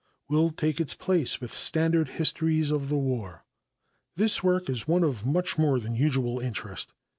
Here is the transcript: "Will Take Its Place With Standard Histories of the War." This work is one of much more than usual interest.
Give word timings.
"Will 0.27 0.49
Take 0.49 0.81
Its 0.81 0.95
Place 0.95 1.39
With 1.39 1.51
Standard 1.53 2.09
Histories 2.17 2.71
of 2.71 2.89
the 2.89 2.97
War." 2.97 3.45
This 4.15 4.41
work 4.41 4.67
is 4.67 4.87
one 4.87 5.03
of 5.03 5.27
much 5.27 5.59
more 5.59 5.79
than 5.79 5.93
usual 5.93 6.39
interest. 6.39 6.95